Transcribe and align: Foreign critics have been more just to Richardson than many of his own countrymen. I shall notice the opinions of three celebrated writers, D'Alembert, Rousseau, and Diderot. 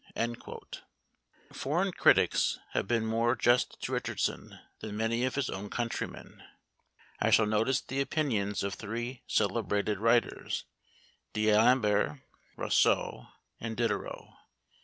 Foreign 1.53 1.91
critics 1.91 2.57
have 2.71 2.87
been 2.87 3.05
more 3.05 3.35
just 3.35 3.79
to 3.83 3.91
Richardson 3.91 4.57
than 4.79 4.97
many 4.97 5.25
of 5.25 5.35
his 5.35 5.47
own 5.47 5.69
countrymen. 5.69 6.41
I 7.19 7.29
shall 7.29 7.45
notice 7.45 7.81
the 7.81 8.01
opinions 8.01 8.63
of 8.63 8.73
three 8.73 9.21
celebrated 9.27 9.99
writers, 9.99 10.65
D'Alembert, 11.33 12.19
Rousseau, 12.57 13.27
and 13.59 13.77
Diderot. 13.77 14.25